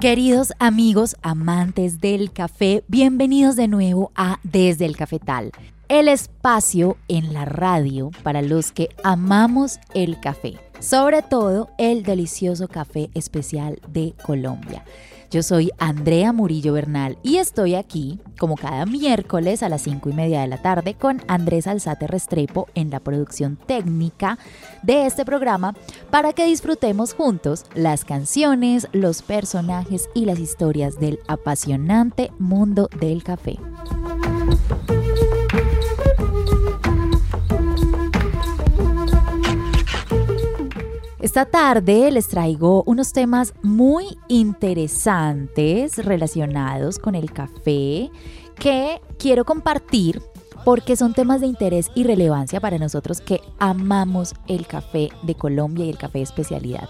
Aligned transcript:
Queridos 0.00 0.54
amigos 0.58 1.14
amantes 1.20 2.00
del 2.00 2.32
café, 2.32 2.82
bienvenidos 2.88 3.54
de 3.54 3.68
nuevo 3.68 4.12
a 4.14 4.40
Desde 4.42 4.86
el 4.86 4.96
Cafetal, 4.96 5.52
el 5.88 6.08
espacio 6.08 6.96
en 7.08 7.34
la 7.34 7.44
radio 7.44 8.10
para 8.22 8.40
los 8.40 8.72
que 8.72 8.88
amamos 9.04 9.78
el 9.92 10.18
café, 10.18 10.54
sobre 10.78 11.20
todo 11.20 11.68
el 11.76 12.02
delicioso 12.02 12.66
café 12.66 13.10
especial 13.12 13.78
de 13.88 14.14
Colombia. 14.24 14.86
Yo 15.30 15.44
soy 15.44 15.70
Andrea 15.78 16.32
Murillo 16.32 16.72
Bernal 16.72 17.16
y 17.22 17.36
estoy 17.36 17.76
aquí, 17.76 18.18
como 18.36 18.56
cada 18.56 18.84
miércoles 18.84 19.62
a 19.62 19.68
las 19.68 19.82
5 19.82 20.08
y 20.08 20.12
media 20.12 20.40
de 20.40 20.48
la 20.48 20.60
tarde, 20.60 20.94
con 20.94 21.22
Andrés 21.28 21.68
Alzate 21.68 22.08
Restrepo 22.08 22.66
en 22.74 22.90
la 22.90 22.98
producción 22.98 23.56
técnica 23.56 24.38
de 24.82 25.06
este 25.06 25.24
programa 25.24 25.76
para 26.10 26.32
que 26.32 26.46
disfrutemos 26.46 27.14
juntos 27.14 27.64
las 27.76 28.04
canciones, 28.04 28.88
los 28.90 29.22
personajes 29.22 30.08
y 30.14 30.24
las 30.24 30.40
historias 30.40 30.98
del 30.98 31.20
apasionante 31.28 32.32
mundo 32.40 32.90
del 32.98 33.22
café. 33.22 33.56
Esta 41.30 41.44
tarde 41.44 42.10
les 42.10 42.26
traigo 42.26 42.82
unos 42.86 43.12
temas 43.12 43.54
muy 43.62 44.18
interesantes 44.26 46.04
relacionados 46.04 46.98
con 46.98 47.14
el 47.14 47.32
café 47.32 48.10
que 48.56 49.00
quiero 49.16 49.44
compartir 49.44 50.20
porque 50.64 50.96
son 50.96 51.14
temas 51.14 51.40
de 51.40 51.46
interés 51.46 51.88
y 51.94 52.02
relevancia 52.02 52.58
para 52.58 52.78
nosotros 52.78 53.20
que 53.20 53.40
amamos 53.60 54.34
el 54.48 54.66
café 54.66 55.10
de 55.22 55.36
Colombia 55.36 55.84
y 55.84 55.90
el 55.90 55.98
café 55.98 56.20
especialidad. 56.20 56.88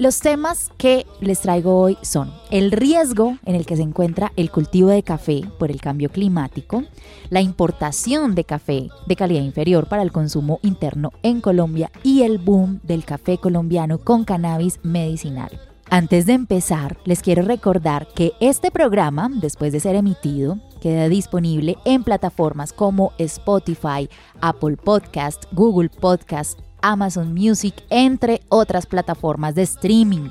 Los 0.00 0.20
temas 0.20 0.70
que 0.78 1.04
les 1.20 1.40
traigo 1.40 1.78
hoy 1.78 1.98
son 2.00 2.32
el 2.50 2.72
riesgo 2.72 3.36
en 3.44 3.54
el 3.54 3.66
que 3.66 3.76
se 3.76 3.82
encuentra 3.82 4.32
el 4.34 4.50
cultivo 4.50 4.88
de 4.88 5.02
café 5.02 5.42
por 5.58 5.70
el 5.70 5.78
cambio 5.78 6.08
climático, 6.08 6.84
la 7.28 7.42
importación 7.42 8.34
de 8.34 8.44
café 8.44 8.88
de 9.06 9.16
calidad 9.16 9.42
inferior 9.42 9.90
para 9.90 10.00
el 10.00 10.10
consumo 10.10 10.58
interno 10.62 11.12
en 11.22 11.42
Colombia 11.42 11.90
y 12.02 12.22
el 12.22 12.38
boom 12.38 12.80
del 12.82 13.04
café 13.04 13.36
colombiano 13.36 13.98
con 13.98 14.24
cannabis 14.24 14.80
medicinal. 14.82 15.60
Antes 15.90 16.24
de 16.24 16.32
empezar, 16.32 16.96
les 17.04 17.20
quiero 17.20 17.42
recordar 17.42 18.08
que 18.14 18.32
este 18.40 18.70
programa, 18.70 19.28
después 19.30 19.70
de 19.70 19.80
ser 19.80 19.96
emitido, 19.96 20.60
queda 20.80 21.10
disponible 21.10 21.76
en 21.84 22.04
plataformas 22.04 22.72
como 22.72 23.12
Spotify, 23.18 24.08
Apple 24.40 24.78
Podcast, 24.78 25.44
Google 25.52 25.90
Podcast, 25.90 26.58
Amazon 26.82 27.34
Music, 27.34 27.74
entre 27.90 28.42
otras 28.48 28.86
plataformas 28.86 29.54
de 29.54 29.62
streaming. 29.62 30.30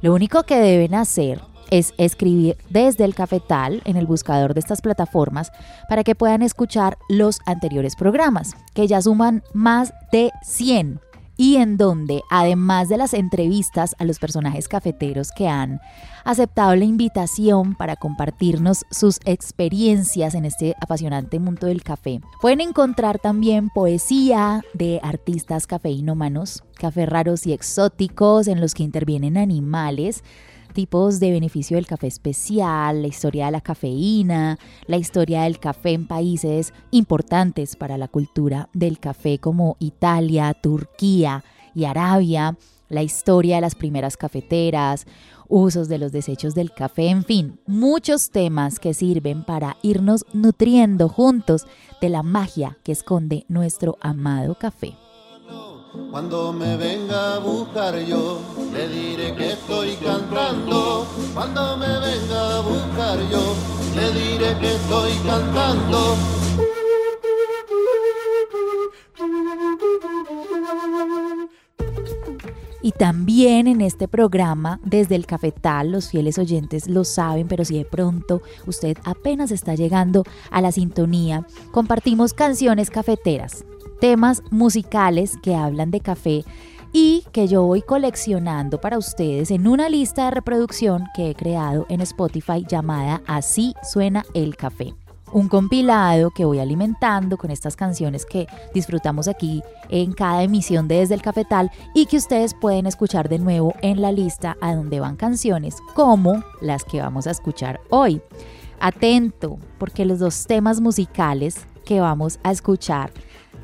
Lo 0.00 0.14
único 0.14 0.44
que 0.44 0.58
deben 0.60 0.94
hacer 0.94 1.40
es 1.70 1.92
escribir 1.98 2.56
desde 2.70 3.04
el 3.04 3.14
cafetal 3.14 3.82
en 3.84 3.96
el 3.96 4.06
buscador 4.06 4.54
de 4.54 4.60
estas 4.60 4.80
plataformas 4.80 5.52
para 5.88 6.04
que 6.04 6.14
puedan 6.14 6.42
escuchar 6.42 6.98
los 7.08 7.40
anteriores 7.46 7.94
programas, 7.96 8.54
que 8.74 8.86
ya 8.86 9.02
suman 9.02 9.42
más 9.52 9.92
de 10.12 10.30
100 10.42 11.00
y 11.38 11.56
en 11.56 11.76
donde, 11.78 12.22
además 12.28 12.88
de 12.90 12.98
las 12.98 13.14
entrevistas 13.14 13.94
a 13.98 14.04
los 14.04 14.18
personajes 14.18 14.68
cafeteros 14.68 15.30
que 15.30 15.48
han 15.48 15.80
aceptado 16.24 16.74
la 16.74 16.84
invitación 16.84 17.76
para 17.76 17.96
compartirnos 17.96 18.84
sus 18.90 19.20
experiencias 19.24 20.34
en 20.34 20.44
este 20.44 20.74
apasionante 20.80 21.38
mundo 21.38 21.68
del 21.68 21.84
café, 21.84 22.20
pueden 22.42 22.60
encontrar 22.60 23.20
también 23.20 23.70
poesía 23.70 24.62
de 24.74 24.98
artistas 25.02 25.68
cafeínómanos, 25.68 26.64
café 26.74 27.06
raros 27.06 27.46
y 27.46 27.52
exóticos 27.52 28.48
en 28.48 28.60
los 28.60 28.74
que 28.74 28.82
intervienen 28.82 29.38
animales, 29.38 30.24
tipos 30.68 31.20
de 31.20 31.30
beneficio 31.30 31.76
del 31.76 31.86
café 31.86 32.06
especial, 32.06 33.02
la 33.02 33.08
historia 33.08 33.46
de 33.46 33.52
la 33.52 33.60
cafeína, 33.60 34.58
la 34.86 34.96
historia 34.96 35.42
del 35.42 35.58
café 35.58 35.92
en 35.92 36.06
países 36.06 36.72
importantes 36.90 37.76
para 37.76 37.98
la 37.98 38.08
cultura 38.08 38.68
del 38.72 38.98
café 38.98 39.38
como 39.38 39.76
Italia, 39.80 40.54
Turquía 40.54 41.44
y 41.74 41.84
Arabia, 41.84 42.56
la 42.88 43.02
historia 43.02 43.56
de 43.56 43.60
las 43.62 43.74
primeras 43.74 44.16
cafeteras, 44.16 45.06
usos 45.48 45.88
de 45.88 45.98
los 45.98 46.12
desechos 46.12 46.54
del 46.54 46.72
café, 46.72 47.08
en 47.08 47.24
fin, 47.24 47.60
muchos 47.66 48.30
temas 48.30 48.78
que 48.78 48.94
sirven 48.94 49.44
para 49.44 49.76
irnos 49.82 50.24
nutriendo 50.32 51.08
juntos 51.08 51.66
de 52.00 52.08
la 52.08 52.22
magia 52.22 52.78
que 52.84 52.92
esconde 52.92 53.44
nuestro 53.48 53.96
amado 54.00 54.56
café. 54.56 54.94
Cuando 56.10 56.54
me 56.54 56.76
venga 56.76 57.34
a 57.34 57.38
buscar 57.38 57.98
yo, 57.98 58.40
le 58.72 58.88
diré 58.88 59.34
que 59.34 59.52
estoy 59.52 59.94
cantando. 59.96 61.06
Cuando 61.34 61.76
me 61.76 61.86
venga 61.86 62.56
a 62.56 62.60
buscar 62.60 63.18
yo, 63.30 63.54
le 63.94 64.10
diré 64.12 64.58
que 64.58 64.74
estoy 64.74 65.12
cantando. 65.26 66.16
Y 72.80 72.92
también 72.92 73.66
en 73.66 73.82
este 73.82 74.08
programa, 74.08 74.80
desde 74.84 75.14
el 75.14 75.26
cafetal, 75.26 75.92
los 75.92 76.08
fieles 76.08 76.38
oyentes 76.38 76.88
lo 76.88 77.04
saben, 77.04 77.48
pero 77.48 77.66
si 77.66 77.76
de 77.76 77.84
pronto 77.84 78.40
usted 78.66 78.96
apenas 79.04 79.50
está 79.50 79.74
llegando 79.74 80.24
a 80.50 80.62
la 80.62 80.72
sintonía, 80.72 81.46
compartimos 81.70 82.32
canciones 82.32 82.88
cafeteras 82.88 83.64
temas 84.00 84.42
musicales 84.50 85.36
que 85.42 85.54
hablan 85.54 85.90
de 85.90 86.00
café 86.00 86.44
y 86.92 87.24
que 87.32 87.48
yo 87.48 87.62
voy 87.64 87.82
coleccionando 87.82 88.80
para 88.80 88.98
ustedes 88.98 89.50
en 89.50 89.66
una 89.66 89.88
lista 89.88 90.26
de 90.26 90.30
reproducción 90.30 91.04
que 91.14 91.30
he 91.30 91.34
creado 91.34 91.86
en 91.88 92.00
Spotify 92.00 92.64
llamada 92.66 93.20
Así 93.26 93.74
suena 93.82 94.24
el 94.34 94.56
café. 94.56 94.94
Un 95.30 95.48
compilado 95.48 96.30
que 96.30 96.46
voy 96.46 96.58
alimentando 96.58 97.36
con 97.36 97.50
estas 97.50 97.76
canciones 97.76 98.24
que 98.24 98.46
disfrutamos 98.72 99.28
aquí 99.28 99.62
en 99.90 100.12
cada 100.12 100.42
emisión 100.42 100.88
de 100.88 101.00
Desde 101.00 101.14
el 101.14 101.20
Cafetal 101.20 101.70
y 101.94 102.06
que 102.06 102.16
ustedes 102.16 102.54
pueden 102.54 102.86
escuchar 102.86 103.28
de 103.28 103.38
nuevo 103.38 103.74
en 103.82 104.00
la 104.00 104.10
lista 104.10 104.56
a 104.62 104.74
donde 104.74 105.00
van 105.00 105.16
canciones 105.16 105.76
como 105.94 106.42
las 106.62 106.84
que 106.84 107.02
vamos 107.02 107.26
a 107.26 107.32
escuchar 107.32 107.78
hoy. 107.90 108.22
Atento, 108.80 109.58
porque 109.76 110.06
los 110.06 110.18
dos 110.18 110.46
temas 110.46 110.80
musicales 110.80 111.66
que 111.84 112.00
vamos 112.00 112.38
a 112.42 112.50
escuchar 112.50 113.10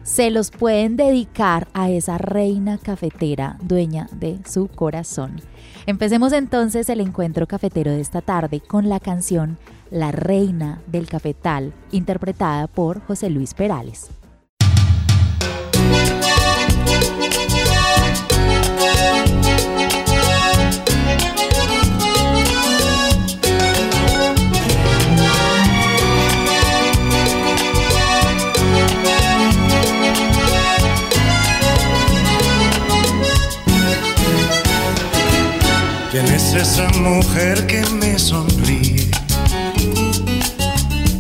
se 0.04 0.30
los 0.30 0.50
pueden 0.50 0.96
dedicar 0.96 1.66
a 1.72 1.90
esa 1.90 2.18
reina 2.18 2.78
cafetera 2.78 3.56
dueña 3.62 4.08
de 4.12 4.38
su 4.46 4.68
corazón. 4.68 5.40
Empecemos 5.86 6.32
entonces 6.32 6.88
el 6.90 7.00
encuentro 7.00 7.46
cafetero 7.46 7.90
de 7.90 8.00
esta 8.00 8.20
tarde 8.20 8.60
con 8.60 8.88
la 8.88 9.00
canción 9.00 9.58
La 9.90 10.12
Reina 10.12 10.82
del 10.86 11.08
Cafetal, 11.08 11.72
interpretada 11.90 12.66
por 12.66 13.00
José 13.00 13.30
Luis 13.30 13.54
Perales. 13.54 14.10
¿Quién 36.14 36.32
es 36.32 36.54
esa 36.54 36.88
mujer 36.90 37.66
que 37.66 37.84
me 37.86 38.16
sonríe? 38.20 39.10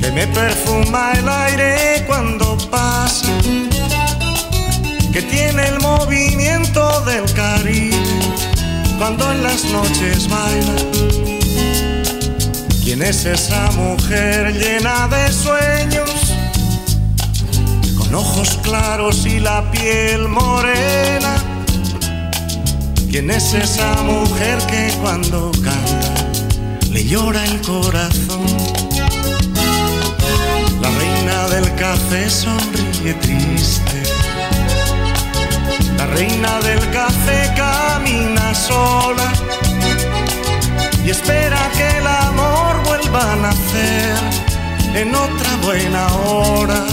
Que 0.00 0.12
me 0.12 0.24
perfuma 0.28 1.14
el 1.14 1.28
aire 1.28 2.04
cuando 2.06 2.52
olas, 2.52 3.22
que 5.12 5.20
tiene 5.20 5.66
el 5.66 5.80
movimiento 5.80 7.00
del 7.00 7.24
Caribe 7.32 7.96
cuando 8.96 9.32
en 9.32 9.42
las 9.42 9.64
noches 9.64 10.28
baila. 10.28 10.76
¿Quién 12.84 13.02
es 13.02 13.24
esa 13.24 13.72
mujer 13.72 14.54
llena 14.54 15.08
de 15.08 15.32
sueños? 15.32 16.10
Con 17.98 18.14
ojos 18.14 18.60
claros 18.62 19.26
y 19.26 19.40
la 19.40 19.68
piel 19.72 20.28
morena. 20.28 21.43
¿Quién 23.14 23.30
es 23.30 23.54
esa 23.54 24.02
mujer 24.02 24.58
que 24.66 24.92
cuando 25.00 25.52
canta 25.62 26.14
le 26.90 27.04
llora 27.04 27.44
el 27.44 27.60
corazón? 27.60 28.44
La 30.82 30.90
reina 30.98 31.46
del 31.46 31.72
café 31.76 32.28
sonríe 32.28 33.14
triste. 33.22 34.02
La 35.96 36.06
reina 36.06 36.58
del 36.62 36.80
café 36.90 37.54
camina 37.56 38.52
sola 38.52 39.32
y 41.04 41.10
espera 41.10 41.70
que 41.76 41.98
el 41.98 42.06
amor 42.08 42.82
vuelva 42.84 43.32
a 43.32 43.36
nacer 43.36 44.16
en 44.92 45.14
otra 45.14 45.56
buena 45.62 46.12
hora. 46.14 46.84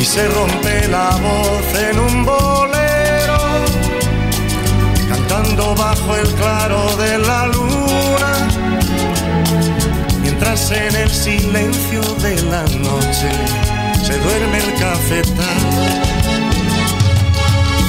Y 0.00 0.04
se 0.06 0.26
rompe 0.26 0.88
la 0.88 1.10
voz 1.16 1.80
en 1.90 1.98
un 1.98 2.24
bolero, 2.24 2.51
bajo 5.56 6.16
el 6.16 6.28
claro 6.34 6.96
de 6.96 7.18
la 7.18 7.46
luna, 7.46 8.32
mientras 10.22 10.70
en 10.70 10.94
el 10.94 11.10
silencio 11.10 12.00
de 12.22 12.42
la 12.42 12.62
noche 12.62 13.30
se 14.02 14.18
duerme 14.18 14.58
el 14.58 14.74
cafetal. 14.78 15.62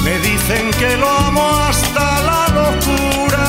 Me 0.04 0.18
dicen 0.18 0.70
que 0.78 0.96
lo 0.96 1.08
amo 1.08 1.48
hasta 1.68 2.22
la 2.22 2.48
locura 2.48 3.46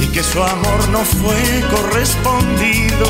y 0.00 0.06
que 0.08 0.22
su 0.22 0.42
amor 0.42 0.88
no 0.88 1.04
fue 1.04 1.64
correspondido. 1.70 3.06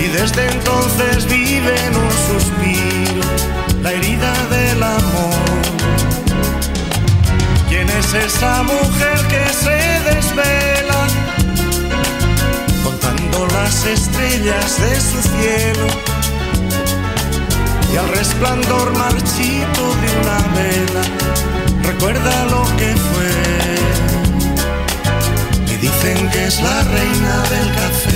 Y 0.00 0.08
desde 0.08 0.50
entonces 0.50 1.26
vive 1.26 1.74
en 1.86 1.96
un 1.96 2.10
suspiro 2.28 3.22
la 3.82 3.92
herida 3.92 4.32
del 4.50 4.82
amor. 4.82 5.79
¿Quién 8.00 8.22
es 8.22 8.34
esa 8.34 8.62
mujer 8.62 9.18
que 9.28 9.44
se 9.52 9.78
desvela 10.08 11.06
contando 12.82 13.46
las 13.48 13.84
estrellas 13.84 14.80
de 14.80 15.00
su 15.00 15.22
cielo? 15.22 15.86
y 17.92 17.96
al 17.96 18.08
resplandor 18.08 18.96
marchito 18.96 19.94
de 20.00 20.08
una 20.22 20.38
vela 20.54 21.02
recuerda 21.82 22.44
lo 22.46 22.64
que 22.76 22.94
fue. 22.96 23.34
Y 25.66 25.76
dicen 25.76 26.30
que 26.30 26.46
es 26.46 26.60
la 26.62 26.82
reina 26.84 27.42
del 27.50 27.74
cafetal. 27.74 28.09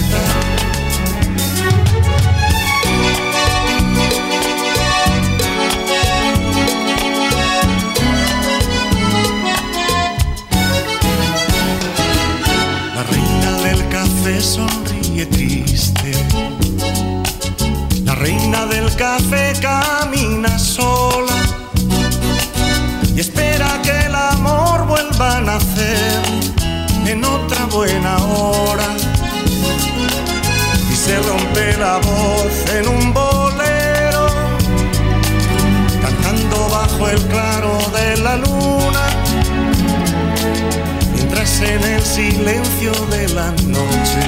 En 41.61 41.85
el 41.85 42.03
silencio 42.03 42.93
de 43.11 43.29
la 43.29 43.51
noche 43.51 44.23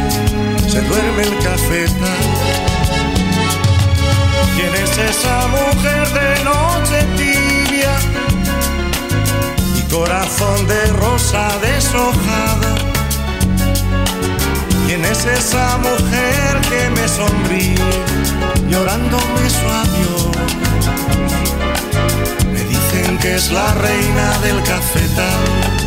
se 0.69 0.81
duerme 0.83 1.23
el 1.23 1.39
cafetal. 1.39 2.27
¿Quién 4.55 4.75
es 4.75 4.97
esa 4.97 5.49
mujer 5.49 6.09
de 6.13 6.45
noche 6.45 7.05
tibia 7.17 7.95
y 9.77 9.83
corazón 9.91 10.69
de 10.69 10.87
rosa 10.93 11.49
deshojada? 11.63 12.75
¿Quién 14.87 15.05
es 15.05 15.25
esa 15.25 15.79
mujer 15.79 16.61
que 16.71 16.91
me 16.91 17.09
sonríe 17.09 17.91
llorándome 18.71 19.51
su 19.51 19.67
adiós? 19.83 20.37
Me 22.53 22.61
dicen 22.65 23.19
que 23.19 23.35
es 23.35 23.51
la 23.51 23.75
reina 23.75 24.39
del 24.41 24.63
cafetal. 24.63 25.86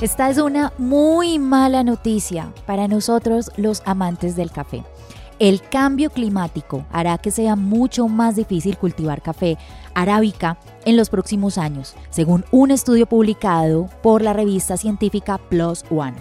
Esta 0.00 0.30
es 0.30 0.38
una 0.38 0.72
muy 0.78 1.40
mala 1.40 1.82
noticia 1.82 2.52
para 2.66 2.86
nosotros 2.86 3.50
los 3.56 3.82
amantes 3.84 4.36
del 4.36 4.52
café. 4.52 4.84
El 5.40 5.60
cambio 5.60 6.10
climático 6.10 6.86
hará 6.92 7.18
que 7.18 7.32
sea 7.32 7.56
mucho 7.56 8.06
más 8.06 8.36
difícil 8.36 8.78
cultivar 8.78 9.22
café 9.22 9.58
arábica 9.94 10.56
en 10.84 10.96
los 10.96 11.10
próximos 11.10 11.58
años, 11.58 11.96
según 12.10 12.44
un 12.52 12.70
estudio 12.70 13.06
publicado 13.06 13.88
por 14.00 14.22
la 14.22 14.32
revista 14.32 14.76
científica 14.76 15.36
Plus 15.36 15.84
One. 15.90 16.14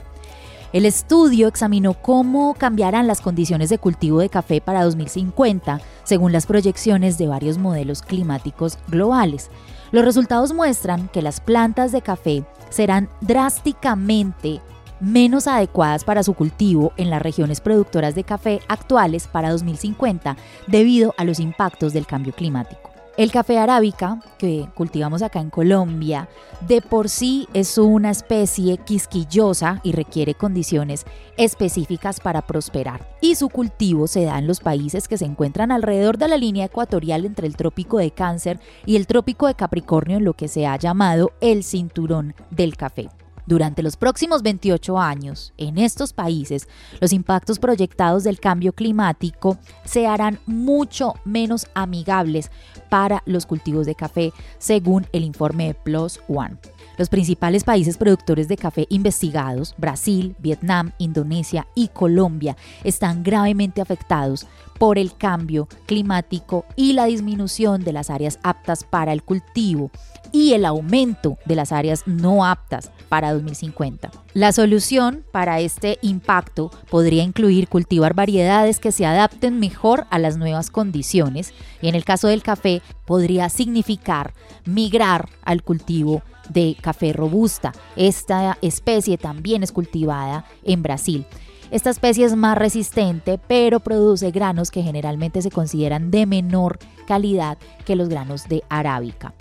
El 0.73 0.87
estudio 0.87 1.47
examinó 1.47 1.93
cómo 1.93 2.55
cambiarán 2.55 3.05
las 3.05 3.21
condiciones 3.21 3.69
de 3.69 3.77
cultivo 3.77 4.21
de 4.21 4.29
café 4.29 4.59
para 4.59 4.83
2050, 4.85 5.81
según 6.03 6.31
las 6.31 6.47
proyecciones 6.47 7.19
de 7.19 7.27
varios 7.27 7.59
modelos 7.59 8.01
climáticos 8.01 8.79
globales. 8.87 9.51
Los 9.91 10.03
resultados 10.03 10.51
muestran 10.51 11.09
que 11.09 11.21
las 11.21 11.39
plantas 11.41 11.91
de 11.91 12.01
café 12.01 12.43
serán 12.69 13.09
drásticamente 13.21 14.61
menos 14.99 15.47
adecuadas 15.47 16.03
para 16.03 16.23
su 16.23 16.33
cultivo 16.33 16.93
en 16.97 17.09
las 17.09 17.21
regiones 17.21 17.61
productoras 17.61 18.15
de 18.15 18.23
café 18.23 18.61
actuales 18.67 19.27
para 19.27 19.51
2050 19.51 20.37
debido 20.67 21.13
a 21.17 21.23
los 21.23 21.39
impactos 21.39 21.93
del 21.93 22.07
cambio 22.07 22.33
climático. 22.33 22.96
El 23.17 23.31
café 23.31 23.57
arábica, 23.57 24.19
que 24.37 24.69
cultivamos 24.75 25.23
acá 25.23 25.39
en 25.39 25.49
Colombia, 25.49 26.29
de 26.67 26.83
por 26.83 27.09
sí 27.09 27.47
es 27.55 27.79
una 27.79 28.11
especie 28.11 28.77
quisquillosa 28.77 29.81
y 29.81 29.91
requiere 29.91 30.35
condiciones 30.35 31.03
específicas 31.35 32.19
para 32.19 32.45
prosperar. 32.45 33.17
Y 33.19 33.33
su 33.33 33.49
cultivo 33.49 34.05
se 34.05 34.25
da 34.25 34.37
en 34.37 34.45
los 34.45 34.59
países 34.59 35.07
que 35.07 35.17
se 35.17 35.25
encuentran 35.25 35.71
alrededor 35.71 36.19
de 36.19 36.27
la 36.27 36.37
línea 36.37 36.65
ecuatorial 36.65 37.25
entre 37.25 37.47
el 37.47 37.55
trópico 37.55 37.97
de 37.97 38.11
Cáncer 38.11 38.59
y 38.85 38.97
el 38.97 39.07
trópico 39.07 39.47
de 39.47 39.55
Capricornio, 39.55 40.17
en 40.17 40.23
lo 40.23 40.33
que 40.33 40.47
se 40.47 40.67
ha 40.67 40.77
llamado 40.77 41.31
el 41.41 41.63
cinturón 41.63 42.35
del 42.51 42.77
café. 42.77 43.09
Durante 43.47 43.81
los 43.81 43.95
próximos 43.95 44.43
28 44.43 44.99
años, 44.99 45.53
en 45.55 45.77
estos 45.77 46.11
países, 46.11 46.67
los 46.99 47.13
impactos 47.13 47.59
proyectados 47.59 48.25
del 48.25 48.41
cambio 48.41 48.73
climático 48.73 49.57
se 49.85 50.05
harán 50.05 50.37
mucho 50.45 51.13
menos 51.23 51.65
amigables 51.73 52.51
para 52.89 53.23
los 53.25 53.45
cultivos 53.45 53.85
de 53.85 53.95
café, 53.95 54.33
según 54.57 55.07
el 55.13 55.23
informe 55.23 55.67
de 55.67 55.73
Plus 55.75 56.19
One. 56.27 56.57
Los 56.97 57.09
principales 57.09 57.63
países 57.63 57.95
productores 57.95 58.47
de 58.47 58.57
café 58.57 58.87
investigados, 58.89 59.75
Brasil, 59.77 60.35
Vietnam, 60.39 60.93
Indonesia 60.97 61.67
y 61.75 61.89
Colombia, 61.89 62.57
están 62.83 63.21
gravemente 63.21 63.81
afectados 63.81 64.47
por 64.79 64.97
el 64.97 65.15
cambio 65.15 65.67
climático 65.85 66.65
y 66.75 66.93
la 66.93 67.05
disminución 67.05 67.83
de 67.83 67.93
las 67.93 68.09
áreas 68.09 68.39
aptas 68.43 68.83
para 68.83 69.13
el 69.13 69.23
cultivo 69.23 69.91
y 70.31 70.53
el 70.53 70.65
aumento 70.65 71.37
de 71.45 71.55
las 71.55 71.71
áreas 71.71 72.03
no 72.05 72.45
aptas 72.45 72.91
para 73.09 73.33
2050. 73.33 74.11
La 74.33 74.51
solución 74.51 75.23
para 75.31 75.59
este 75.59 75.99
impacto 76.01 76.71
podría 76.89 77.23
incluir 77.23 77.67
cultivar 77.67 78.13
variedades 78.13 78.79
que 78.79 78.91
se 78.91 79.05
adapten 79.05 79.59
mejor 79.59 80.05
a 80.09 80.19
las 80.19 80.37
nuevas 80.37 80.69
condiciones 80.69 81.53
y 81.81 81.89
en 81.89 81.95
el 81.95 82.05
caso 82.05 82.27
del 82.27 82.43
café 82.43 82.81
podría 83.05 83.49
significar 83.49 84.33
migrar 84.65 85.29
al 85.43 85.63
cultivo 85.63 86.21
de 86.49 86.75
café 86.79 87.13
robusta. 87.13 87.71
Esta 87.95 88.57
especie 88.61 89.17
también 89.17 89.63
es 89.63 89.71
cultivada 89.71 90.45
en 90.63 90.83
Brasil. 90.83 91.25
Esta 91.69 91.89
especie 91.89 92.25
es 92.25 92.35
más 92.35 92.57
resistente, 92.57 93.37
pero 93.37 93.81
produce 93.81 94.31
granos 94.31 94.71
que 94.71 94.83
generalmente 94.83 95.41
se 95.41 95.51
consideran 95.51 96.11
de 96.11 96.25
menor 96.25 96.79
calidad 97.05 97.57
que 97.85 97.95
los 97.95 98.07
granos 98.07 98.47
de 98.47 98.63
arábica. 98.69 99.33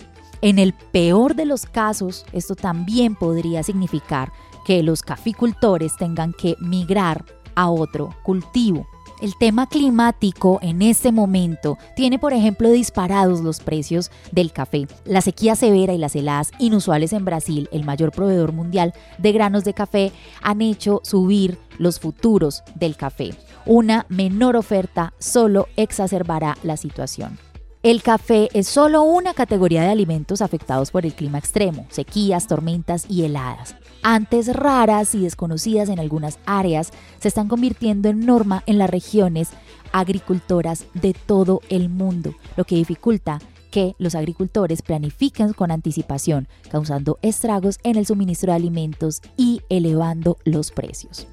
En 0.42 0.58
el 0.58 0.72
peor 0.72 1.34
de 1.34 1.46
los 1.46 1.66
casos, 1.66 2.26
esto 2.32 2.54
también 2.54 3.14
podría 3.14 3.62
significar 3.62 4.32
que 4.66 4.82
los 4.82 5.02
caficultores 5.02 5.96
tengan 5.96 6.32
que 6.32 6.56
migrar 6.60 7.24
a 7.54 7.70
otro 7.70 8.10
cultivo. 8.22 8.86
El 9.22 9.34
tema 9.36 9.66
climático 9.66 10.58
en 10.60 10.82
este 10.82 11.10
momento 11.10 11.78
tiene, 11.94 12.18
por 12.18 12.34
ejemplo, 12.34 12.70
disparados 12.70 13.40
los 13.40 13.60
precios 13.60 14.10
del 14.30 14.52
café. 14.52 14.86
La 15.06 15.22
sequía 15.22 15.56
severa 15.56 15.94
y 15.94 15.98
las 15.98 16.14
heladas 16.14 16.50
inusuales 16.58 17.14
en 17.14 17.24
Brasil, 17.24 17.68
el 17.72 17.84
mayor 17.84 18.12
proveedor 18.12 18.52
mundial 18.52 18.92
de 19.16 19.32
granos 19.32 19.64
de 19.64 19.72
café, 19.72 20.12
han 20.42 20.60
hecho 20.60 21.00
subir 21.02 21.58
los 21.78 21.98
futuros 21.98 22.62
del 22.74 22.96
café. 22.96 23.30
Una 23.64 24.04
menor 24.10 24.54
oferta 24.54 25.14
solo 25.18 25.66
exacerbará 25.76 26.58
la 26.62 26.76
situación. 26.76 27.38
El 27.86 28.02
café 28.02 28.48
es 28.52 28.66
solo 28.66 29.02
una 29.02 29.32
categoría 29.32 29.82
de 29.82 29.90
alimentos 29.90 30.42
afectados 30.42 30.90
por 30.90 31.06
el 31.06 31.14
clima 31.14 31.38
extremo, 31.38 31.86
sequías, 31.88 32.48
tormentas 32.48 33.06
y 33.08 33.22
heladas. 33.22 33.76
Antes 34.02 34.52
raras 34.52 35.14
y 35.14 35.20
desconocidas 35.20 35.88
en 35.88 36.00
algunas 36.00 36.40
áreas, 36.46 36.90
se 37.20 37.28
están 37.28 37.46
convirtiendo 37.46 38.08
en 38.08 38.26
norma 38.26 38.64
en 38.66 38.78
las 38.78 38.90
regiones 38.90 39.50
agricultoras 39.92 40.86
de 40.94 41.14
todo 41.14 41.60
el 41.68 41.88
mundo, 41.88 42.34
lo 42.56 42.64
que 42.64 42.74
dificulta 42.74 43.38
que 43.70 43.94
los 43.98 44.16
agricultores 44.16 44.82
planifiquen 44.82 45.52
con 45.52 45.70
anticipación, 45.70 46.48
causando 46.68 47.20
estragos 47.22 47.78
en 47.84 47.94
el 47.98 48.06
suministro 48.06 48.50
de 48.50 48.56
alimentos 48.56 49.22
y 49.36 49.60
elevando 49.68 50.38
los 50.44 50.72
precios. 50.72 51.28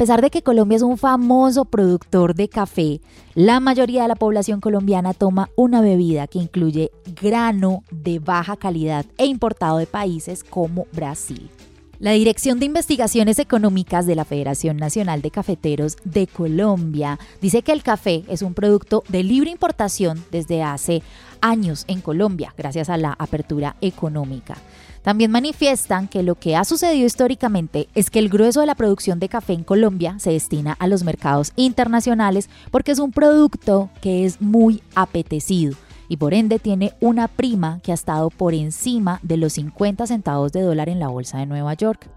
Pesar 0.00 0.22
de 0.22 0.30
que 0.30 0.40
Colombia 0.40 0.76
es 0.76 0.82
un 0.82 0.96
famoso 0.96 1.66
productor 1.66 2.34
de 2.34 2.48
café, 2.48 3.02
la 3.34 3.60
mayoría 3.60 4.00
de 4.00 4.08
la 4.08 4.14
población 4.14 4.58
colombiana 4.58 5.12
toma 5.12 5.50
una 5.56 5.82
bebida 5.82 6.26
que 6.26 6.38
incluye 6.38 6.90
grano 7.20 7.84
de 7.90 8.18
baja 8.18 8.56
calidad 8.56 9.04
e 9.18 9.26
importado 9.26 9.76
de 9.76 9.86
países 9.86 10.42
como 10.42 10.86
Brasil. 10.90 11.50
La 11.98 12.12
Dirección 12.12 12.58
de 12.58 12.64
Investigaciones 12.64 13.38
Económicas 13.38 14.06
de 14.06 14.14
la 14.14 14.24
Federación 14.24 14.78
Nacional 14.78 15.20
de 15.20 15.30
Cafeteros 15.30 15.98
de 16.04 16.26
Colombia 16.26 17.18
dice 17.42 17.60
que 17.60 17.72
el 17.72 17.82
café 17.82 18.24
es 18.26 18.40
un 18.40 18.54
producto 18.54 19.04
de 19.10 19.22
libre 19.22 19.50
importación 19.50 20.24
desde 20.32 20.62
hace 20.62 21.02
años 21.42 21.84
en 21.88 22.00
Colombia, 22.00 22.54
gracias 22.56 22.88
a 22.88 22.96
la 22.96 23.12
apertura 23.18 23.76
económica. 23.82 24.56
También 25.02 25.30
manifiestan 25.30 26.08
que 26.08 26.22
lo 26.22 26.34
que 26.34 26.56
ha 26.56 26.64
sucedido 26.64 27.06
históricamente 27.06 27.88
es 27.94 28.10
que 28.10 28.18
el 28.18 28.28
grueso 28.28 28.60
de 28.60 28.66
la 28.66 28.74
producción 28.74 29.18
de 29.18 29.28
café 29.28 29.54
en 29.54 29.64
Colombia 29.64 30.16
se 30.18 30.30
destina 30.30 30.76
a 30.78 30.86
los 30.86 31.04
mercados 31.04 31.52
internacionales 31.56 32.50
porque 32.70 32.92
es 32.92 32.98
un 32.98 33.12
producto 33.12 33.88
que 34.02 34.26
es 34.26 34.40
muy 34.42 34.82
apetecido 34.94 35.74
y 36.08 36.16
por 36.16 36.34
ende 36.34 36.58
tiene 36.58 36.92
una 37.00 37.28
prima 37.28 37.80
que 37.82 37.92
ha 37.92 37.94
estado 37.94 38.30
por 38.30 38.52
encima 38.52 39.20
de 39.22 39.36
los 39.36 39.54
50 39.54 40.06
centavos 40.06 40.52
de 40.52 40.60
dólar 40.60 40.88
en 40.88 40.98
la 40.98 41.08
bolsa 41.08 41.38
de 41.38 41.46
Nueva 41.46 41.72
York. 41.74 42.10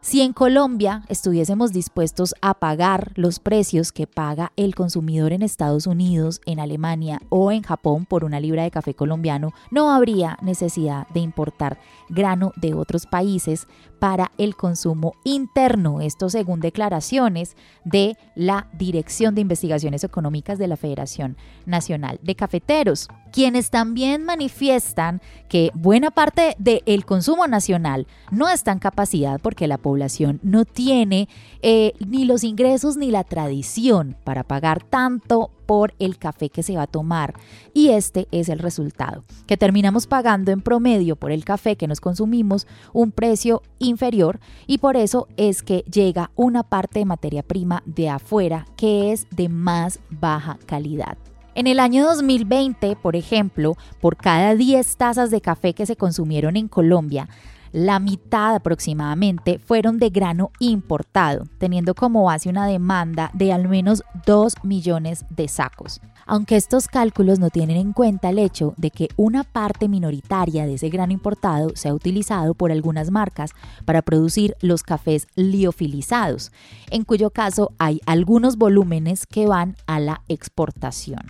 Si 0.00 0.20
en 0.22 0.32
Colombia 0.32 1.02
estuviésemos 1.08 1.72
dispuestos 1.72 2.36
a 2.40 2.54
pagar 2.54 3.10
los 3.16 3.40
precios 3.40 3.90
que 3.90 4.06
paga 4.06 4.52
el 4.54 4.76
consumidor 4.76 5.32
en 5.32 5.42
Estados 5.42 5.88
Unidos, 5.88 6.40
en 6.46 6.60
Alemania 6.60 7.20
o 7.30 7.50
en 7.50 7.62
Japón 7.62 8.06
por 8.06 8.22
una 8.22 8.38
libra 8.38 8.62
de 8.62 8.70
café 8.70 8.94
colombiano, 8.94 9.52
no 9.72 9.90
habría 9.90 10.38
necesidad 10.40 11.08
de 11.08 11.20
importar 11.20 11.80
grano 12.08 12.52
de 12.54 12.74
otros 12.74 13.06
países 13.06 13.66
para 13.98 14.32
el 14.38 14.56
consumo 14.56 15.14
interno. 15.24 16.00
Esto 16.00 16.28
según 16.28 16.60
declaraciones 16.60 17.56
de 17.84 18.16
la 18.34 18.68
Dirección 18.72 19.34
de 19.34 19.40
Investigaciones 19.40 20.04
Económicas 20.04 20.58
de 20.58 20.68
la 20.68 20.76
Federación 20.76 21.36
Nacional 21.66 22.20
de 22.22 22.34
Cafeteros, 22.34 23.08
quienes 23.32 23.70
también 23.70 24.24
manifiestan 24.24 25.20
que 25.48 25.70
buena 25.74 26.10
parte 26.10 26.54
del 26.58 27.04
consumo 27.04 27.46
nacional 27.46 28.06
no 28.30 28.48
está 28.48 28.72
en 28.72 28.78
capacidad 28.78 29.40
porque 29.40 29.66
la 29.66 29.78
población 29.78 30.40
no 30.42 30.64
tiene 30.64 31.28
eh, 31.62 31.92
ni 31.98 32.24
los 32.24 32.44
ingresos 32.44 32.96
ni 32.96 33.10
la 33.10 33.24
tradición 33.24 34.16
para 34.24 34.44
pagar 34.44 34.82
tanto 34.82 35.50
por 35.68 35.92
el 35.98 36.16
café 36.16 36.48
que 36.48 36.62
se 36.62 36.76
va 36.76 36.84
a 36.84 36.86
tomar. 36.86 37.34
Y 37.74 37.90
este 37.90 38.26
es 38.30 38.48
el 38.48 38.58
resultado, 38.58 39.22
que 39.46 39.58
terminamos 39.58 40.06
pagando 40.06 40.50
en 40.50 40.62
promedio 40.62 41.14
por 41.14 41.30
el 41.30 41.44
café 41.44 41.76
que 41.76 41.86
nos 41.86 42.00
consumimos 42.00 42.66
un 42.94 43.12
precio 43.12 43.60
inferior 43.78 44.40
y 44.66 44.78
por 44.78 44.96
eso 44.96 45.28
es 45.36 45.62
que 45.62 45.80
llega 45.80 46.30
una 46.36 46.62
parte 46.62 47.00
de 47.00 47.04
materia 47.04 47.42
prima 47.42 47.82
de 47.84 48.08
afuera 48.08 48.64
que 48.78 49.12
es 49.12 49.26
de 49.30 49.50
más 49.50 50.00
baja 50.08 50.58
calidad. 50.64 51.18
En 51.54 51.66
el 51.66 51.80
año 51.80 52.02
2020, 52.06 52.96
por 52.96 53.14
ejemplo, 53.14 53.76
por 54.00 54.16
cada 54.16 54.54
10 54.54 54.96
tazas 54.96 55.30
de 55.30 55.42
café 55.42 55.74
que 55.74 55.84
se 55.84 55.96
consumieron 55.96 56.56
en 56.56 56.68
Colombia, 56.68 57.28
la 57.72 57.98
mitad 57.98 58.54
aproximadamente 58.54 59.58
fueron 59.58 59.98
de 59.98 60.10
grano 60.10 60.50
importado, 60.58 61.44
teniendo 61.58 61.94
como 61.94 62.24
base 62.24 62.48
una 62.48 62.66
demanda 62.66 63.30
de 63.34 63.52
al 63.52 63.68
menos 63.68 64.02
2 64.26 64.64
millones 64.64 65.24
de 65.30 65.48
sacos. 65.48 66.00
Aunque 66.26 66.56
estos 66.56 66.88
cálculos 66.88 67.38
no 67.38 67.48
tienen 67.48 67.78
en 67.78 67.92
cuenta 67.92 68.28
el 68.28 68.38
hecho 68.38 68.74
de 68.76 68.90
que 68.90 69.08
una 69.16 69.44
parte 69.44 69.88
minoritaria 69.88 70.66
de 70.66 70.74
ese 70.74 70.90
grano 70.90 71.12
importado 71.12 71.70
se 71.74 71.88
ha 71.88 71.94
utilizado 71.94 72.54
por 72.54 72.70
algunas 72.70 73.10
marcas 73.10 73.52
para 73.84 74.02
producir 74.02 74.54
los 74.60 74.82
cafés 74.82 75.26
liofilizados, 75.36 76.52
en 76.90 77.04
cuyo 77.04 77.30
caso 77.30 77.72
hay 77.78 78.00
algunos 78.04 78.56
volúmenes 78.56 79.26
que 79.26 79.46
van 79.46 79.76
a 79.86 80.00
la 80.00 80.22
exportación. 80.28 81.20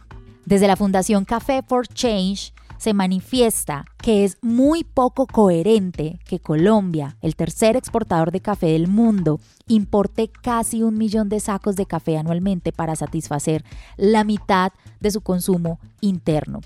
Desde 0.45 0.67
la 0.67 0.77
Fundación 0.77 1.25
Café 1.25 1.63
for 1.63 1.87
Change, 1.87 2.53
se 2.79 2.95
manifiesta 2.95 3.85
que 3.99 4.25
es 4.25 4.39
muy 4.41 4.85
poco 4.85 5.27
coherente 5.27 6.19
que 6.25 6.41
Colombia, 6.41 7.17
el 7.21 7.37
tercer 7.37 7.77
exportador 7.77 8.31
de 8.31 8.41
café 8.41 8.69
del 8.69 8.89
mundo, 8.89 9.41
importe 9.67 10.29
casi 10.29 10.83
un 10.83 10.97
millón 10.97 11.29
de 11.29 11.41
sacos 11.41 11.77
de 11.77 11.87
café 11.87 12.17
anualmente 12.17 12.73
para 12.73 12.97
satisfacer 12.97 13.65
la 13.97 14.25
mitad 14.25 14.73
de 15.01 15.11
su 15.11 15.21
consumo 15.21 15.79
interno. 16.01 16.61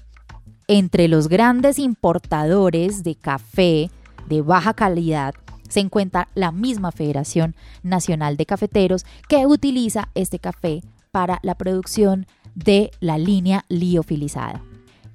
Entre 0.69 1.09
los 1.09 1.29
grandes 1.29 1.79
importadores 1.79 3.03
de 3.03 3.15
café 3.15 3.91
de 4.29 4.43
baja 4.43 4.75
calidad 4.75 5.35
se 5.69 5.81
encuentra 5.81 6.29
la 6.35 6.53
misma 6.53 6.93
Federación 6.93 7.57
Nacional 7.83 8.37
de 8.37 8.47
Cafeteros 8.47 9.05
que 9.29 9.47
utiliza 9.47 10.11
este 10.15 10.39
café 10.39 10.83
para 11.11 11.41
la 11.43 11.55
producción 11.55 12.27
de 12.55 12.91
la 13.01 13.19
línea 13.19 13.65
liofilizada. 13.69 14.63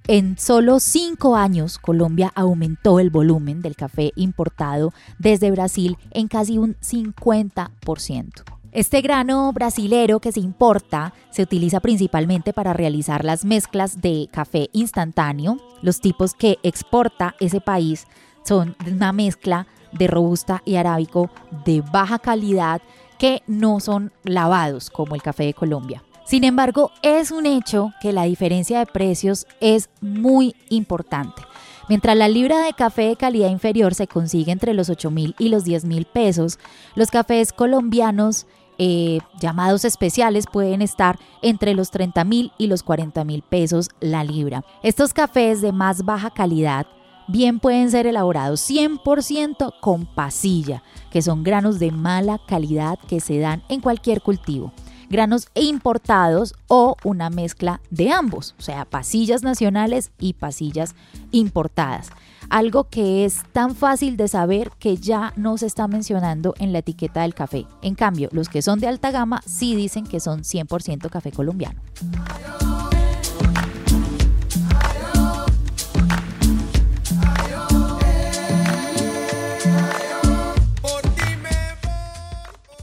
En 0.10 0.38
solo 0.38 0.80
cinco 0.80 1.36
años, 1.36 1.78
Colombia 1.80 2.32
aumentó 2.34 3.02
el 3.02 3.10
volumen 3.10 3.62
del 3.62 3.76
café 3.76 4.14
importado 4.16 4.94
desde 5.20 5.52
Brasil 5.52 5.98
en 6.12 6.30
casi 6.30 6.58
un 6.58 6.76
50%. 6.76 8.44
Este 8.72 9.02
grano 9.02 9.52
brasilero 9.52 10.22
que 10.22 10.32
se 10.32 10.40
importa 10.40 11.14
se 11.30 11.42
utiliza 11.44 11.82
principalmente 11.82 12.54
para 12.54 12.72
realizar 12.72 13.26
las 13.26 13.44
mezclas 13.44 14.00
de 14.00 14.30
café 14.32 14.70
instantáneo. 14.72 15.58
Los 15.82 16.00
tipos 16.00 16.34
que 16.36 16.58
exporta 16.64 17.36
ese 17.42 17.60
país 17.60 18.08
son 18.46 18.78
una 18.90 19.12
mezcla 19.12 19.68
de 19.92 20.08
robusta 20.08 20.62
y 20.64 20.78
arábico 20.78 21.30
de 21.66 21.82
baja 21.82 22.18
calidad 22.18 22.82
que 23.20 23.44
no 23.46 23.82
son 23.82 24.14
lavados 24.24 24.90
como 24.90 25.16
el 25.16 25.22
café 25.22 25.44
de 25.44 25.54
Colombia. 25.54 26.02
Sin 26.28 26.44
embargo, 26.44 26.92
es 27.04 27.32
un 27.32 27.46
hecho 27.46 27.94
que 28.02 28.12
la 28.12 28.24
diferencia 28.24 28.80
de 28.80 28.86
precios 28.86 29.48
es 29.62 29.90
muy 30.02 30.58
importante. 30.68 31.42
Mientras 31.88 32.18
la 32.18 32.28
libra 32.28 32.66
de 32.66 32.74
café 32.74 33.04
de 33.04 33.16
calidad 33.16 33.48
inferior 33.48 33.96
se 33.96 34.08
consigue 34.08 34.52
entre 34.52 34.74
los 34.74 34.90
8 34.90 35.10
mil 35.10 35.36
y 35.40 35.48
los 35.48 35.64
10 35.64 35.86
mil 35.86 36.04
pesos, 36.04 36.60
los 36.96 37.12
cafés 37.12 37.54
colombianos 37.54 38.46
eh, 38.78 39.20
llamados 39.40 39.86
especiales 39.86 40.48
pueden 40.52 40.82
estar 40.82 41.18
entre 41.42 41.74
los 41.74 41.92
30 41.92 42.26
mil 42.26 42.52
y 42.58 42.68
los 42.68 42.84
40 42.84 43.24
mil 43.24 43.42
pesos 43.42 43.88
la 44.02 44.26
libra. 44.26 44.66
Estos 44.84 45.14
cafés 45.14 45.62
de 45.62 45.72
más 45.72 46.04
baja 46.04 46.30
calidad 46.30 46.88
bien 47.30 47.62
pueden 47.62 47.90
ser 47.90 48.06
elaborados 48.06 48.70
100% 48.70 49.80
con 49.80 50.06
pasilla, 50.06 50.84
que 51.10 51.22
son 51.22 51.44
granos 51.44 51.80
de 51.80 51.92
mala 51.92 52.38
calidad 52.38 53.00
que 53.08 53.22
se 53.22 53.40
dan 53.40 53.64
en 53.70 53.80
cualquier 53.80 54.22
cultivo 54.22 54.74
granos 55.10 55.48
importados 55.56 56.56
o 56.68 56.96
una 57.04 57.30
mezcla 57.30 57.82
de 57.90 58.12
ambos, 58.12 58.56
o 58.58 58.62
sea, 58.62 58.86
pasillas 58.86 59.44
nacionales 59.44 60.12
y 60.20 60.34
pasillas 60.34 60.96
importadas. 61.32 62.10
Algo 62.50 62.86
que 62.86 63.26
es 63.26 63.44
tan 63.52 63.76
fácil 63.76 64.16
de 64.16 64.28
saber 64.28 64.72
que 64.80 64.96
ya 64.98 65.34
no 65.36 65.58
se 65.58 65.66
está 65.66 65.88
mencionando 65.88 66.54
en 66.60 66.72
la 66.72 66.80
etiqueta 66.80 67.22
del 67.22 67.34
café. 67.34 67.66
En 67.82 67.96
cambio, 67.96 68.30
los 68.32 68.48
que 68.48 68.62
son 68.62 68.80
de 68.80 68.88
alta 68.88 69.12
gama 69.12 69.42
sí 69.46 69.76
dicen 69.76 70.06
que 70.06 70.20
son 70.20 70.44
100% 70.44 71.10
café 71.10 71.32
colombiano. 71.32 71.82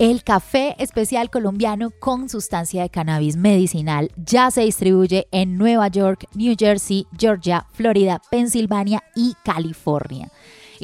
El 0.01 0.25
café 0.25 0.75
especial 0.81 1.31
colombiano 1.31 1.93
con 2.01 2.29
sustancia 2.29 2.83
de 2.83 2.91
cannabis 2.91 3.37
medicinal 3.37 4.11
ya 4.17 4.51
se 4.51 4.63
distribuye 4.63 5.29
en 5.31 5.57
Nueva 5.57 5.87
York, 5.87 6.27
New 6.35 6.57
Jersey, 6.59 7.07
Georgia, 7.17 7.69
Florida, 7.73 8.21
Pensilvania 8.29 9.05
y 9.15 9.35
California. 9.45 10.33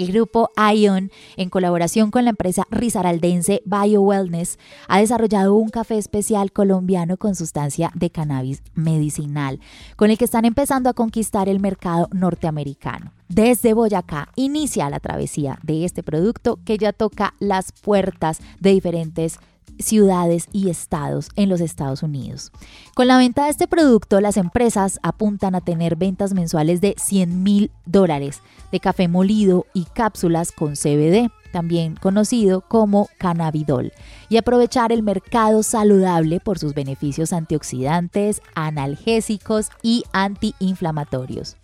El 0.01 0.13
grupo 0.13 0.49
ION, 0.57 1.11
en 1.37 1.51
colaboración 1.51 2.11
con 2.11 2.25
la 2.25 2.31
empresa 2.31 2.67
risaraldense 2.71 3.61
Bio 3.67 4.01
Wellness, 4.01 4.59
ha 4.89 4.99
desarrollado 4.99 5.55
un 5.55 5.69
café 5.69 5.99
especial 5.99 6.53
colombiano 6.53 7.19
con 7.19 7.35
sustancia 7.35 7.93
de 7.95 8.09
cannabis 8.09 8.63
medicinal, 8.73 9.61
con 9.97 10.11
el 10.11 10.17
que 10.17 10.25
están 10.25 10.47
empezando 10.47 10.89
a 10.89 10.95
conquistar 10.95 11.51
el 11.51 11.61
mercado 11.61 12.09
norteamericano. 12.13 13.13
Desde 13.29 13.75
Boyacá 13.75 14.31
inicia 14.37 14.89
la 14.89 15.01
travesía 15.01 15.59
de 15.63 15.85
este 15.85 16.03
producto 16.03 16.59
que 16.65 16.79
ya 16.79 16.95
toca 16.95 17.35
las 17.39 17.71
puertas 17.71 18.41
de 18.59 18.71
diferentes 18.71 19.39
ciudades 19.79 20.47
y 20.53 20.71
estados 20.71 21.29
en 21.37 21.49
los 21.49 21.61
Estados 21.61 22.03
Unidos. 22.03 22.53
Con 22.95 23.07
la 23.07 23.19
venta 23.19 23.45
de 23.45 23.51
este 23.51 23.69
producto, 23.69 24.21
las 24.21 24.37
empresas 24.37 24.99
apuntan 25.03 25.55
a 25.55 25.61
tener 25.61 25.97
ventas 25.97 26.35
mensuales 26.35 26.81
de 26.81 26.95
100 26.99 27.43
mil 27.43 27.71
dólares 27.87 28.43
de 28.73 28.81
café 28.81 29.09
molido 29.09 29.67
y 29.75 29.85
cápsulas 29.85 30.53
con 30.53 30.75
CBD 30.75 31.31
también 31.51 31.97
conocido 31.97 32.63
como 32.63 33.09
cannabidol, 33.19 33.93
y 34.29 34.37
aprovechar 34.37 34.93
el 34.93 35.03
mercado 35.03 35.63
saludable 35.63 36.41
por 36.41 36.59
sus 36.59 36.75
beneficios 36.75 37.33
antioxidantes, 37.33 38.41
analgésicos 38.55 39.71
y 39.83 40.05
antiinflamatorios. 40.13 41.57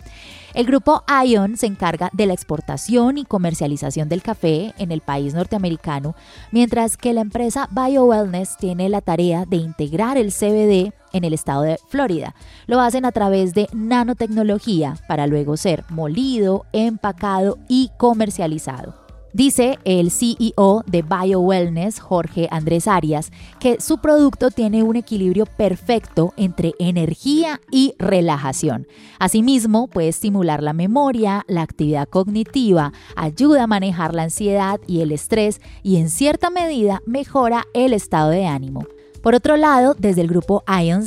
El 0.56 0.64
grupo 0.64 1.04
ION 1.22 1.58
se 1.58 1.66
encarga 1.66 2.08
de 2.14 2.24
la 2.24 2.32
exportación 2.32 3.18
y 3.18 3.26
comercialización 3.26 4.08
del 4.08 4.22
café 4.22 4.72
en 4.78 4.90
el 4.90 5.02
país 5.02 5.34
norteamericano, 5.34 6.14
mientras 6.50 6.96
que 6.96 7.12
la 7.12 7.20
empresa 7.20 7.68
BioWellness 7.72 8.56
tiene 8.56 8.88
la 8.88 9.02
tarea 9.02 9.44
de 9.44 9.58
integrar 9.58 10.16
el 10.16 10.32
CBD 10.32 10.94
en 11.12 11.24
el 11.24 11.34
estado 11.34 11.60
de 11.60 11.78
Florida. 11.90 12.34
Lo 12.66 12.80
hacen 12.80 13.04
a 13.04 13.12
través 13.12 13.52
de 13.52 13.68
nanotecnología 13.74 14.96
para 15.06 15.26
luego 15.26 15.58
ser 15.58 15.84
molido, 15.90 16.64
empacado 16.72 17.58
y 17.68 17.90
comercializado. 17.98 19.05
Dice 19.36 19.78
el 19.84 20.10
CEO 20.10 20.82
de 20.86 21.02
BioWellness, 21.02 22.00
Jorge 22.00 22.48
Andrés 22.50 22.88
Arias, 22.88 23.30
que 23.60 23.82
su 23.82 23.98
producto 23.98 24.50
tiene 24.50 24.82
un 24.82 24.96
equilibrio 24.96 25.44
perfecto 25.44 26.32
entre 26.38 26.72
energía 26.78 27.60
y 27.70 27.92
relajación. 27.98 28.86
Asimismo, 29.18 29.88
puede 29.88 30.08
estimular 30.08 30.62
la 30.62 30.72
memoria, 30.72 31.44
la 31.48 31.60
actividad 31.60 32.08
cognitiva, 32.08 32.94
ayuda 33.14 33.64
a 33.64 33.66
manejar 33.66 34.14
la 34.14 34.22
ansiedad 34.22 34.80
y 34.86 35.02
el 35.02 35.12
estrés 35.12 35.60
y 35.82 35.98
en 35.98 36.08
cierta 36.08 36.48
medida 36.48 37.02
mejora 37.04 37.66
el 37.74 37.92
estado 37.92 38.30
de 38.30 38.46
ánimo. 38.46 38.86
Por 39.22 39.34
otro 39.34 39.58
lado, 39.58 39.94
desde 39.98 40.22
el 40.22 40.28
grupo 40.28 40.64
Ion 40.66 41.02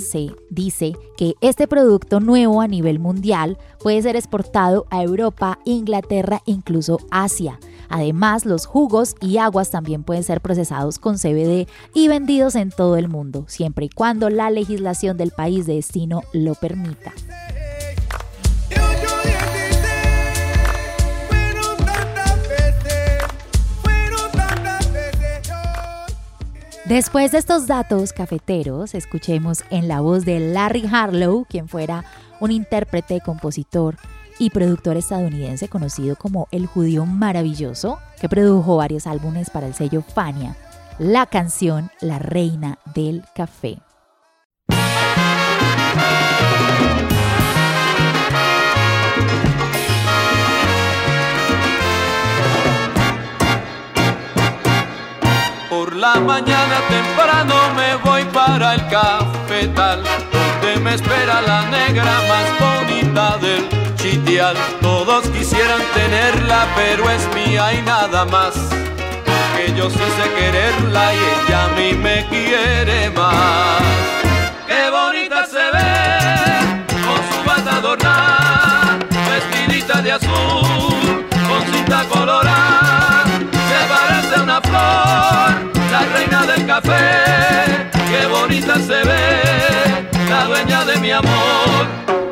dice 0.51 0.93
que 1.17 1.33
este 1.41 1.67
producto 1.67 2.19
nuevo 2.19 2.62
a 2.62 2.67
nivel 2.67 3.00
mundial 3.00 3.57
puede 3.81 4.03
ser 4.03 4.15
exportado 4.15 4.86
a 4.91 5.01
Europa, 5.01 5.57
Inglaterra 5.65 6.43
e 6.45 6.51
incluso 6.51 7.00
Asia. 7.09 7.59
Además, 7.89 8.46
los 8.46 8.65
jugos 8.65 9.15
y 9.19 9.38
aguas 9.38 9.72
también 9.72 10.03
pueden 10.03 10.24
ser 10.24 10.41
procesados 10.41 11.00
con 11.00 11.17
CBD 11.17 11.68
y 11.94 12.07
vendidos 12.07 12.55
en 12.55 12.70
todo 12.72 12.96
el 12.98 13.09
mundo, 13.09 13.46
siempre 13.48 13.85
y 13.85 13.90
cuando 13.90 14.29
la 14.29 14.51
legislación 14.51 15.18
del 15.18 15.31
país 15.31 15.66
de 15.66 15.75
destino 15.75 16.22
lo 16.31 16.55
permita. 16.55 17.13
Después 26.90 27.31
de 27.31 27.37
estos 27.37 27.68
datos 27.68 28.13
cafeteros, 28.13 28.96
escuchemos 28.96 29.63
en 29.70 29.87
la 29.87 30.01
voz 30.01 30.25
de 30.25 30.40
Larry 30.40 30.90
Harlow, 30.92 31.46
quien 31.48 31.68
fuera 31.68 32.03
un 32.40 32.50
intérprete, 32.50 33.22
compositor, 33.22 33.98
y 34.39 34.49
productor 34.49 34.97
estadounidense 34.97 35.67
conocido 35.67 36.15
como 36.15 36.47
El 36.51 36.65
Judío 36.65 37.05
Maravilloso, 37.05 37.99
que 38.19 38.29
produjo 38.29 38.77
varios 38.77 39.05
álbumes 39.05 39.49
para 39.49 39.67
el 39.67 39.73
sello 39.73 40.01
Fania, 40.01 40.55
la 40.97 41.25
canción 41.25 41.91
La 41.99 42.17
Reina 42.17 42.79
del 42.95 43.23
Café. 43.35 43.77
Por 55.69 55.95
la 55.95 56.15
mañana 56.15 56.79
temprano 56.89 57.55
me 57.75 57.95
voy 58.09 58.23
para 58.33 58.75
el 58.75 58.87
cafetal, 58.87 60.03
donde 60.03 60.79
me 60.81 60.95
espera 60.95 61.41
la 61.41 61.69
negra 61.69 62.21
más 62.27 62.87
bonita 62.87 63.37
del 63.37 63.78
todos 64.81 65.27
quisieran 65.27 65.81
tenerla, 65.93 66.67
pero 66.75 67.09
es 67.09 67.27
mía 67.35 67.74
y 67.74 67.81
nada 67.83 68.25
más. 68.25 68.53
Porque 68.55 69.74
yo 69.75 69.89
sí 69.89 69.98
sé 69.98 70.33
quererla 70.37 71.13
y 71.13 71.17
ella 71.17 71.65
a 71.65 71.67
mí 71.69 71.93
me 71.93 72.25
quiere 72.27 73.09
más. 73.11 73.81
Qué 74.67 74.89
bonita 74.89 75.45
se 75.45 75.57
ve 75.57 76.85
con 76.89 77.22
su 77.29 77.48
bata 77.48 77.77
adornada, 77.77 79.00
vestidita 79.29 80.01
de 80.01 80.11
azul, 80.13 81.25
con 81.48 81.74
cinta 81.74 82.05
colorada. 82.09 83.25
Se 83.51 83.87
parece 83.87 84.35
a 84.35 84.43
una 84.43 84.61
flor, 84.61 85.72
la 85.91 86.00
reina 86.13 86.45
del 86.45 86.65
café. 86.65 87.89
Qué 88.09 88.25
bonita 88.27 88.75
se 88.75 89.03
ve, 89.03 90.09
la 90.29 90.45
dueña 90.45 90.85
de 90.85 90.98
mi 90.98 91.11
amor. 91.11 92.28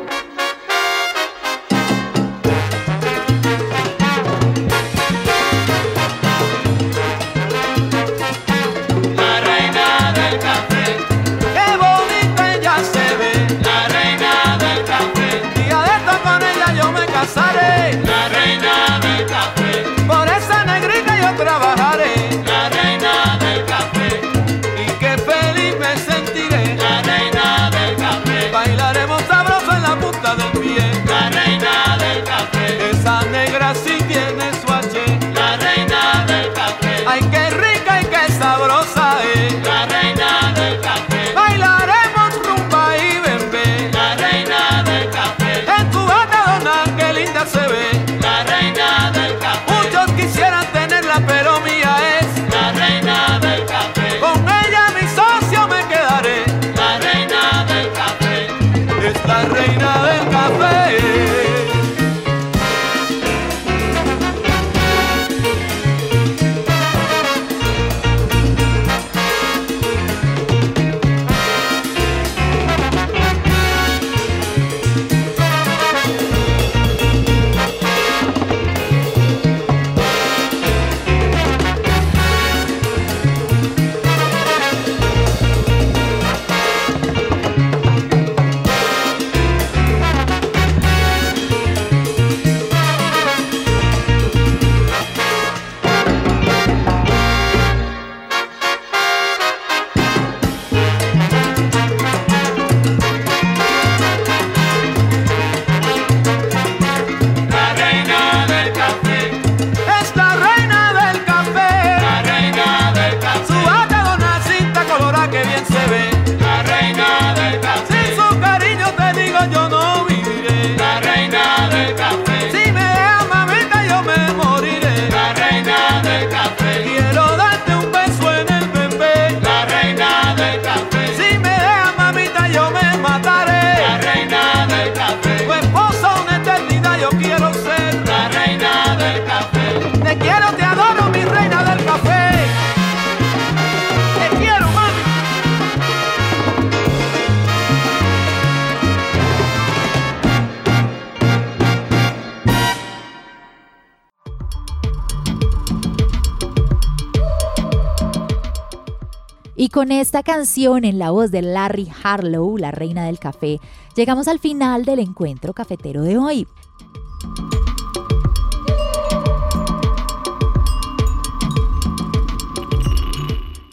Y 159.68 159.70
con 159.70 159.92
esta 159.92 160.22
canción 160.22 160.86
en 160.86 160.98
la 160.98 161.10
voz 161.10 161.30
de 161.30 161.42
Larry 161.42 161.88
Harlow, 162.02 162.56
la 162.56 162.70
reina 162.70 163.04
del 163.04 163.18
café, 163.18 163.60
llegamos 163.94 164.26
al 164.26 164.38
final 164.38 164.86
del 164.86 164.98
encuentro 164.98 165.52
cafetero 165.52 166.00
de 166.04 166.16
hoy. 166.16 166.46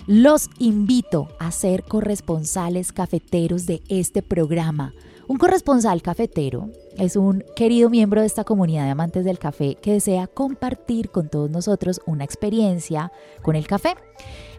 Los 0.06 0.50
invito 0.60 1.30
a 1.40 1.52
ser 1.52 1.86
corresponsales 1.86 2.92
cafeteros 2.92 3.66
de 3.66 3.82
este 3.88 4.22
programa. 4.22 4.94
Un 5.30 5.38
corresponsal 5.38 6.02
cafetero 6.02 6.72
es 6.98 7.16
un 7.16 7.44
querido 7.56 7.90
miembro 7.90 8.22
de 8.22 8.28
esta 8.28 8.44
comunidad 8.44 8.86
de 8.86 8.92
amantes 8.92 9.26
del 9.26 9.40
café 9.40 9.76
que 9.76 9.94
desea 9.94 10.28
compartir 10.28 11.10
con 11.10 11.30
todos 11.30 11.50
nosotros 11.50 12.02
una 12.06 12.24
experiencia 12.24 13.12
con 13.42 13.56
el 13.56 13.68
café. 13.68 13.96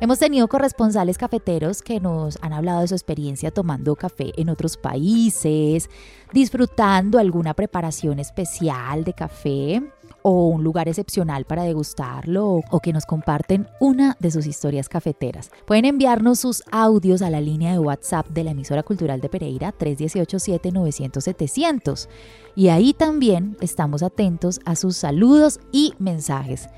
Hemos 0.01 0.19
tenido 0.19 0.49
corresponsales 0.49 1.17
cafeteros 1.17 1.83
que 1.83 2.01
nos 2.01 2.39
han 2.43 2.53
hablado 2.53 2.83
de 2.83 2.89
su 2.89 2.95
experiencia 2.95 3.51
tomando 3.51 3.97
café 3.97 4.33
en 4.37 4.51
otros 4.51 4.77
países, 4.77 5.89
disfrutando 6.33 7.19
alguna 7.19 7.55
preparación 7.55 8.19
especial 8.19 9.05
de 9.05 9.15
café 9.15 9.83
o 10.29 10.49
un 10.49 10.65
lugar 10.65 10.89
excepcional 10.89 11.45
para 11.45 11.63
degustarlo 11.63 12.61
o, 12.69 12.81
que 12.81 12.93
nos 12.93 13.07
comparten 13.07 13.69
una 13.79 14.17
de 14.19 14.33
sus 14.33 14.49
historias 14.49 14.89
cafeteras. 14.89 15.53
Pueden 15.67 15.85
enviarnos 15.85 16.41
sus 16.41 16.65
audios 16.73 17.23
a 17.23 17.31
la 17.31 17.41
línea 17.41 17.71
de 17.71 17.79
WhatsApp 17.79 18.27
de 18.31 18.43
la 18.43 18.51
emisora 18.51 18.83
cultural 18.83 19.21
de 19.21 19.29
Pereira 19.29 19.73
318-7-900-700 19.79 22.09
y 22.55 22.69
ahí 22.69 22.95
también 22.95 23.57
estamos 23.61 24.03
atentos 24.03 24.61
a 24.65 24.77
sus 24.77 24.97
saludos 24.97 25.61
y 25.73 25.95
mensajes. 25.99 26.69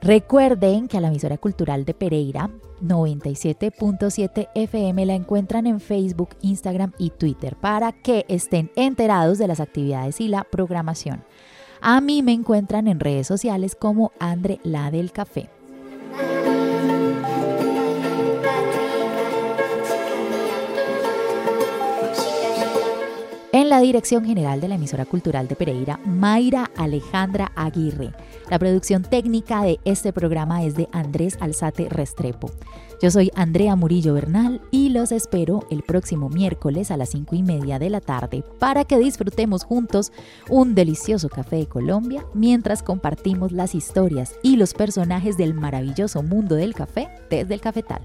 Recuerden 0.00 0.88
que 0.88 0.98
a 0.98 1.00
la 1.00 1.08
emisora 1.08 1.38
cultural 1.38 1.84
de 1.84 1.94
Pereira 1.94 2.50
97.7 2.82 4.48
FM 4.54 5.06
la 5.06 5.14
encuentran 5.14 5.66
en 5.66 5.80
Facebook, 5.80 6.30
Instagram 6.42 6.92
y 6.98 7.10
Twitter 7.10 7.56
para 7.56 7.92
que 7.92 8.24
estén 8.28 8.70
enterados 8.76 9.38
de 9.38 9.48
las 9.48 9.60
actividades 9.60 10.20
y 10.20 10.28
la 10.28 10.44
programación. 10.44 11.24
A 11.80 12.00
mí 12.00 12.22
me 12.22 12.32
encuentran 12.32 12.88
en 12.88 13.00
redes 13.00 13.26
sociales 13.26 13.74
como 13.74 14.12
Andre 14.18 14.60
La 14.62 14.90
del 14.90 15.12
Café. 15.12 15.50
En 23.66 23.70
la 23.70 23.80
dirección 23.80 24.24
general 24.24 24.60
de 24.60 24.68
la 24.68 24.76
emisora 24.76 25.04
cultural 25.04 25.48
de 25.48 25.56
Pereira, 25.56 25.98
Mayra 26.04 26.70
Alejandra 26.76 27.50
Aguirre. 27.56 28.12
La 28.48 28.60
producción 28.60 29.02
técnica 29.02 29.64
de 29.64 29.80
este 29.84 30.12
programa 30.12 30.62
es 30.62 30.76
de 30.76 30.88
Andrés 30.92 31.36
Alzate 31.40 31.88
Restrepo. 31.88 32.48
Yo 33.02 33.10
soy 33.10 33.32
Andrea 33.34 33.74
Murillo 33.74 34.14
Bernal 34.14 34.60
y 34.70 34.90
los 34.90 35.10
espero 35.10 35.66
el 35.68 35.82
próximo 35.82 36.28
miércoles 36.28 36.92
a 36.92 36.96
las 36.96 37.08
5 37.08 37.34
y 37.34 37.42
media 37.42 37.80
de 37.80 37.90
la 37.90 38.00
tarde 38.00 38.44
para 38.60 38.84
que 38.84 39.00
disfrutemos 39.00 39.64
juntos 39.64 40.12
un 40.48 40.76
delicioso 40.76 41.28
café 41.28 41.56
de 41.56 41.66
Colombia 41.66 42.24
mientras 42.34 42.84
compartimos 42.84 43.50
las 43.50 43.74
historias 43.74 44.36
y 44.44 44.58
los 44.58 44.74
personajes 44.74 45.36
del 45.36 45.54
maravilloso 45.54 46.22
mundo 46.22 46.54
del 46.54 46.72
café 46.72 47.08
desde 47.30 47.54
el 47.54 47.60
cafetal. 47.60 48.02